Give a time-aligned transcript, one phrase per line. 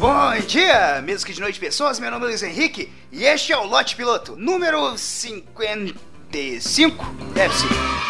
[0.00, 3.58] Bom dia, mesmo que de noite pessoas, meu nome é Luiz Henrique e este é
[3.58, 8.09] o Lote Piloto, número 55, deve ser.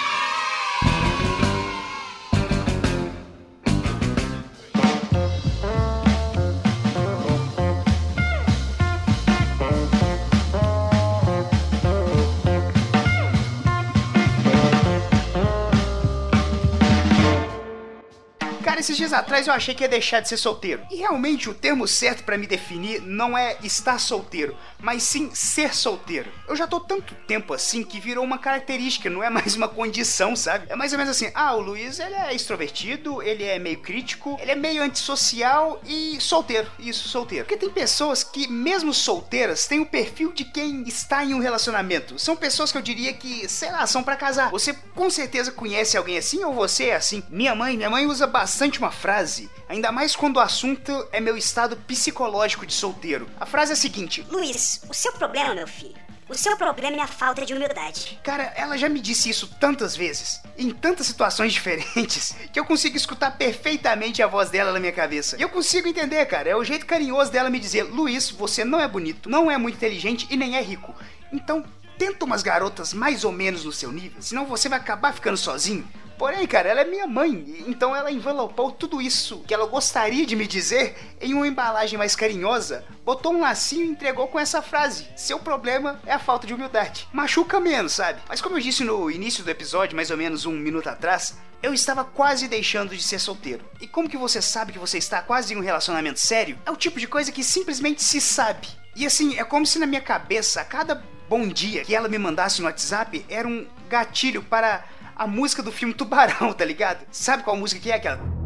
[18.63, 20.83] Cara, esses dias atrás eu achei que ia deixar de ser solteiro.
[20.91, 25.75] E realmente o termo certo pra me definir não é estar solteiro, mas sim ser
[25.75, 26.31] solteiro.
[26.47, 30.37] Eu já tô tanto tempo assim que virou uma característica, não é mais uma condição,
[30.37, 30.67] sabe?
[30.69, 34.39] É mais ou menos assim: ah, o Luiz ele é extrovertido, ele é meio crítico,
[34.41, 36.71] ele é meio antissocial e solteiro.
[36.79, 37.47] Isso, solteiro.
[37.47, 42.19] Porque tem pessoas que, mesmo solteiras, têm o perfil de quem está em um relacionamento.
[42.19, 44.51] São pessoas que eu diria que, sei lá, são pra casar.
[44.51, 47.23] Você com certeza conhece alguém assim ou você é assim?
[47.31, 51.37] Minha mãe, minha mãe usa bastante uma frase, ainda mais quando o assunto é meu
[51.37, 53.29] estado psicológico de solteiro.
[53.39, 55.97] A frase é a seguinte: Luiz, o seu problema, meu filho,
[56.31, 58.21] o seu problema é a falta de humildade.
[58.23, 62.97] Cara, ela já me disse isso tantas vezes, em tantas situações diferentes, que eu consigo
[62.97, 65.37] escutar perfeitamente a voz dela na minha cabeça.
[65.37, 68.81] E eu consigo entender, cara, é o jeito carinhoso dela me dizer: Luiz, você não
[68.81, 70.95] é bonito, não é muito inteligente e nem é rico.
[71.33, 71.65] Então,
[71.99, 75.87] tenta umas garotas mais ou menos no seu nível, senão você vai acabar ficando sozinho.
[76.21, 80.37] Porém, cara, ela é minha mãe, então ela envelopou tudo isso que ela gostaria de
[80.37, 85.07] me dizer em uma embalagem mais carinhosa, botou um lacinho e entregou com essa frase:
[85.17, 87.09] Seu problema é a falta de humildade.
[87.11, 88.21] Machuca menos, sabe?
[88.29, 91.73] Mas como eu disse no início do episódio, mais ou menos um minuto atrás, eu
[91.73, 93.65] estava quase deixando de ser solteiro.
[93.81, 96.59] E como que você sabe que você está quase em um relacionamento sério?
[96.67, 98.69] É o tipo de coisa que simplesmente se sabe.
[98.95, 102.19] E assim, é como se na minha cabeça, a cada bom dia que ela me
[102.19, 104.85] mandasse no WhatsApp era um gatilho para
[105.21, 107.05] a música do filme Tubarão, tá ligado?
[107.11, 108.40] Sabe qual música que é aquela?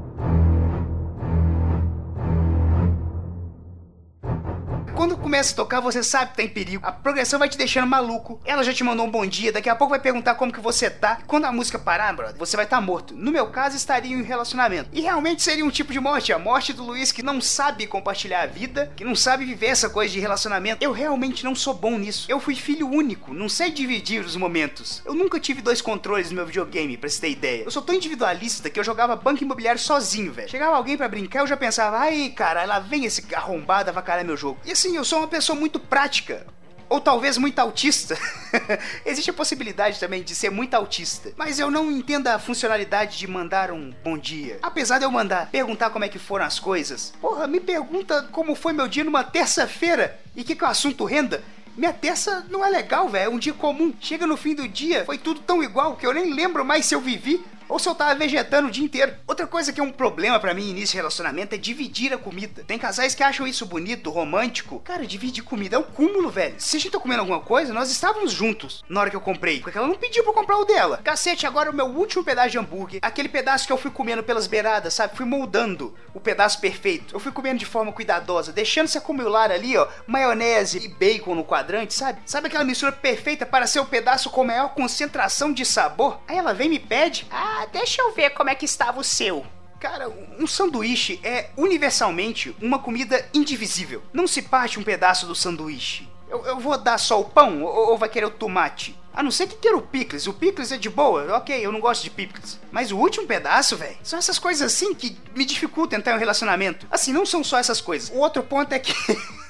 [5.04, 6.82] Quando começa a tocar, você sabe que tá em perigo.
[6.82, 8.40] A progressão vai te deixando maluco.
[8.42, 10.88] Ela já te mandou um bom dia, daqui a pouco vai perguntar como que você
[10.88, 11.18] tá.
[11.20, 13.14] E quando a música parar, brother, você vai estar tá morto.
[13.14, 14.88] No meu caso, estaria em um relacionamento.
[14.94, 18.44] E realmente seria um tipo de morte, a morte do Luiz que não sabe compartilhar
[18.44, 20.82] a vida, que não sabe viver essa coisa de relacionamento.
[20.82, 22.24] Eu realmente não sou bom nisso.
[22.26, 25.02] Eu fui filho único, não sei dividir os momentos.
[25.04, 27.64] Eu nunca tive dois controles no meu videogame, pra você ter ideia.
[27.64, 30.48] Eu sou tão individualista que eu jogava banco imobiliário sozinho, velho.
[30.48, 34.34] Chegava alguém para brincar, eu já pensava, ai, cara, lá vem esse arrombado avacalhar meu
[34.34, 34.58] jogo.
[34.64, 36.46] E assim, eu sou uma pessoa muito prática.
[36.88, 38.16] Ou talvez muito autista.
[39.04, 41.32] Existe a possibilidade também de ser muito autista.
[41.36, 44.58] Mas eu não entendo a funcionalidade de mandar um bom dia.
[44.62, 47.12] Apesar de eu mandar perguntar como é que foram as coisas.
[47.20, 51.42] Porra, me pergunta como foi meu dia numa terça-feira e que, que o assunto renda.
[51.76, 53.24] Minha terça não é legal, velho.
[53.24, 53.92] É um dia comum.
[54.00, 56.94] Chega no fim do dia, foi tudo tão igual que eu nem lembro mais se
[56.94, 59.14] eu vivi ou se eu tava vegetando o dia inteiro.
[59.26, 62.64] Outra coisa que é um problema para mim início de relacionamento é dividir a comida.
[62.64, 64.80] Tem casais que acham isso bonito, romântico.
[64.80, 66.54] Cara, dividir comida é um cúmulo, velho.
[66.58, 69.60] Se a gente tá comendo alguma coisa, nós estávamos juntos na hora que eu comprei.
[69.60, 71.00] Porque ela não pediu pra eu comprar o dela.
[71.02, 74.46] Cacete, agora o meu último pedaço de hambúrguer, aquele pedaço que eu fui comendo pelas
[74.46, 75.16] beiradas, sabe?
[75.16, 77.14] Fui moldando o pedaço perfeito.
[77.14, 81.44] Eu fui comendo de forma cuidadosa, deixando se acumular ali, ó, maionese e bacon no
[81.44, 82.20] quadrante, sabe?
[82.26, 86.20] Sabe aquela mistura perfeita para ser o pedaço com maior concentração de sabor?
[86.26, 89.00] Aí ela vem e me pede, ah, ah, deixa eu ver como é que estava
[89.00, 89.46] o seu.
[89.78, 94.02] Cara, um sanduíche é universalmente uma comida indivisível.
[94.12, 96.08] Não se parte um pedaço do sanduíche.
[96.28, 98.98] Eu, eu vou dar só o pão ou, ou vai querer o tomate?
[99.14, 100.26] A não ser que queira o picles.
[100.26, 102.58] O picles é de boa, ok, eu não gosto de picles.
[102.72, 106.18] Mas o último pedaço, velho, são essas coisas assim que me dificultam entrar em um
[106.18, 106.86] relacionamento.
[106.90, 108.10] Assim, não são só essas coisas.
[108.10, 108.92] O outro ponto é que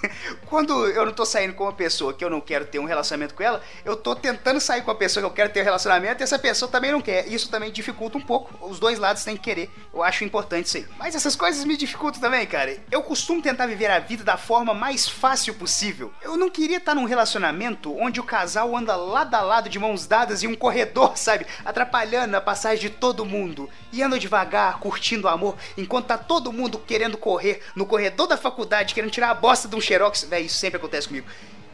[0.46, 3.34] quando eu não tô saindo com uma pessoa que eu não quero ter um relacionamento
[3.34, 6.22] com ela, eu tô tentando sair com a pessoa que eu quero ter um relacionamento
[6.22, 7.26] e essa pessoa também não quer.
[7.26, 8.68] Isso também dificulta um pouco.
[8.68, 9.70] Os dois lados têm que querer.
[9.92, 10.86] Eu acho importante isso aí.
[10.98, 12.76] Mas essas coisas me dificultam também, cara.
[12.90, 16.12] Eu costumo tentar viver a vida da forma mais fácil possível.
[16.20, 20.06] Eu não queria estar num relacionamento onde o casal anda lado a lado de mãos
[20.06, 21.46] dadas em um corredor, sabe?
[21.64, 23.68] Atrapalhando a passagem de todo mundo.
[23.92, 28.36] E anda devagar, curtindo o amor, enquanto tá todo mundo querendo correr no corredor da
[28.36, 30.24] faculdade, querendo tirar a bosta de um xerox.
[30.24, 31.26] Véi, isso sempre acontece comigo.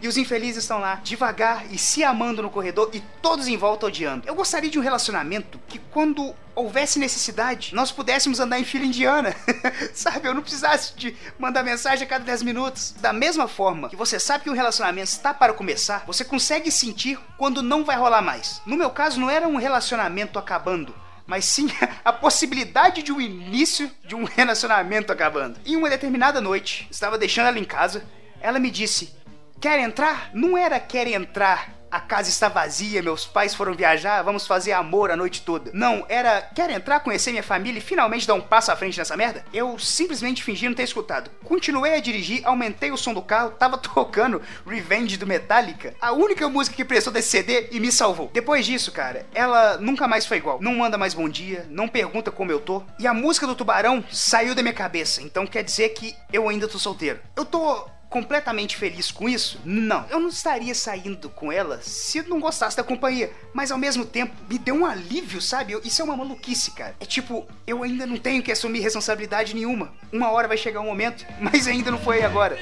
[0.02, 3.86] E os infelizes estão lá, devagar e se amando no corredor e todos em volta
[3.86, 4.26] odiando.
[4.26, 9.34] Eu gostaria de um relacionamento que, quando houvesse necessidade, nós pudéssemos andar em fila indiana.
[9.94, 10.28] sabe?
[10.28, 12.94] Eu não precisasse de mandar mensagem a cada 10 minutos.
[13.00, 17.18] Da mesma forma que você sabe que um relacionamento está para começar, você consegue sentir
[17.36, 18.60] quando não vai rolar mais.
[18.64, 20.94] No meu caso, não era um relacionamento acabando
[21.26, 21.68] mas sim
[22.04, 25.60] a possibilidade de um início de um relacionamento acabando.
[25.64, 28.04] Em uma determinada noite, estava deixando ela em casa,
[28.40, 29.14] ela me disse:
[29.60, 30.30] Quer entrar?
[30.34, 35.10] Não era quer entrar a casa está vazia, meus pais foram viajar, vamos fazer amor
[35.10, 35.70] a noite toda.
[35.74, 39.16] Não, era quer entrar, conhecer minha família e finalmente dar um passo à frente nessa
[39.16, 39.44] merda?
[39.52, 41.30] Eu simplesmente fingi não ter escutado.
[41.44, 46.48] Continuei a dirigir, aumentei o som do carro, tava tocando Revenge do Metallica, a única
[46.48, 48.30] música que prestou desse CD e me salvou.
[48.32, 50.58] Depois disso, cara, ela nunca mais foi igual.
[50.60, 52.82] Não manda mais bom dia, não pergunta como eu tô.
[52.98, 56.68] E a música do Tubarão saiu da minha cabeça, então quer dizer que eu ainda
[56.68, 57.18] tô solteiro.
[57.36, 59.60] Eu tô completamente feliz com isso?
[59.64, 60.04] Não.
[60.10, 63.32] Eu não estaria saindo com ela se não gostasse da companhia.
[63.54, 65.78] Mas ao mesmo tempo, me deu um alívio, sabe?
[65.84, 66.96] Isso é uma maluquice, cara.
[66.98, 69.92] É tipo, eu ainda não tenho que assumir responsabilidade nenhuma.
[70.12, 72.58] Uma hora vai chegar um momento, mas ainda não foi agora.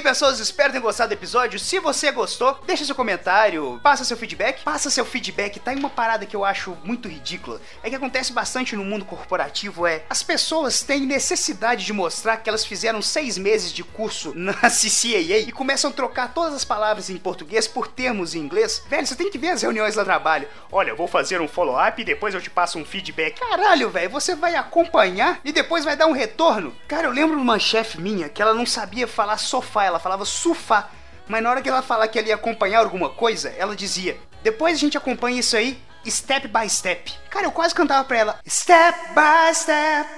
[0.00, 0.40] Aí, pessoas.
[0.40, 1.58] Espero ter gostado do episódio.
[1.58, 4.62] Se você gostou, deixa seu comentário, passa seu feedback.
[4.64, 5.60] Passa seu feedback.
[5.60, 7.60] Tá em uma parada que eu acho muito ridícula.
[7.82, 9.86] É que acontece bastante no mundo corporativo.
[9.86, 14.54] É as pessoas têm necessidade de mostrar que elas fizeram seis meses de curso na
[14.54, 18.82] CCAA e começam a trocar todas as palavras em português por termos em inglês.
[18.88, 20.48] Velho, você tem que ver as reuniões lá no trabalho.
[20.72, 23.38] Olha, eu vou fazer um follow-up e depois eu te passo um feedback.
[23.38, 26.74] Caralho, velho, você vai acompanhar e depois vai dar um retorno.
[26.88, 30.24] Cara, eu lembro de uma chefe minha que ela não sabia falar sofá ela falava
[30.24, 30.88] sofá.
[31.28, 34.74] Mas na hora que ela falar que ela ia acompanhar alguma coisa, ela dizia: Depois
[34.74, 37.12] a gente acompanha isso aí, step by step.
[37.28, 40.08] Cara, eu quase cantava pra ela: Step by step,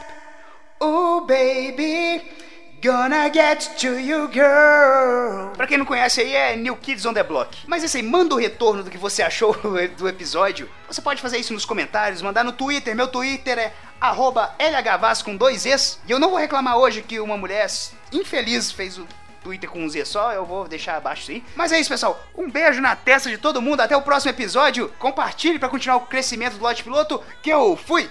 [0.81, 2.43] oh baby.
[2.83, 5.55] Gonna get to you, girl.
[5.57, 7.57] Pra quem não conhece aí, é New Kids on the Block.
[7.69, 9.55] Mas aí, manda o retorno do que você achou
[9.97, 10.69] do episódio.
[10.89, 12.97] Você pode fazer isso nos comentários, mandar no Twitter.
[12.97, 13.73] Meu Twitter é
[14.59, 16.01] LHVAS com dois Es.
[16.09, 17.71] E eu não vou reclamar hoje que uma mulher
[18.11, 19.07] infeliz fez o
[19.43, 21.43] Twitter com um Z só, eu vou deixar abaixo sim.
[21.55, 22.23] Mas é isso, pessoal.
[22.37, 23.81] Um beijo na testa de todo mundo.
[23.81, 24.89] Até o próximo episódio.
[24.99, 27.21] Compartilhe para continuar o crescimento do lote piloto.
[27.43, 28.11] Que eu fui!